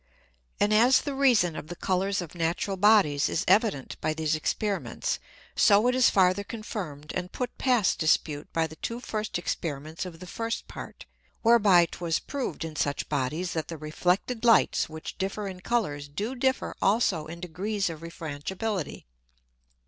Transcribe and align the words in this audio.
And 0.59 0.73
as 0.73 1.01
the 1.01 1.13
reason 1.13 1.55
of 1.55 1.67
the 1.67 1.75
Colours 1.75 2.21
of 2.21 2.33
natural 2.33 2.75
Bodies 2.75 3.29
is 3.29 3.45
evident 3.47 4.01
by 4.01 4.15
these 4.15 4.33
Experiments, 4.33 5.19
so 5.55 5.85
it 5.85 5.93
is 5.93 6.09
farther 6.09 6.43
confirmed 6.43 7.11
and 7.13 7.31
put 7.31 7.55
past 7.59 7.99
dispute 7.99 8.51
by 8.51 8.65
the 8.65 8.77
two 8.77 8.99
first 8.99 9.37
Experiments 9.37 10.03
of 10.03 10.19
the 10.19 10.25
first 10.25 10.67
Part, 10.67 11.05
whereby 11.43 11.85
'twas 11.85 12.17
proved 12.17 12.65
in 12.65 12.75
such 12.75 13.09
Bodies 13.09 13.53
that 13.53 13.67
the 13.67 13.77
reflected 13.77 14.43
Lights 14.43 14.89
which 14.89 15.19
differ 15.19 15.47
in 15.47 15.59
Colours 15.59 16.07
do 16.07 16.33
differ 16.33 16.75
also 16.81 17.27
in 17.27 17.39
degrees 17.39 17.87
of 17.87 17.99
Refrangibility. 18.01 19.05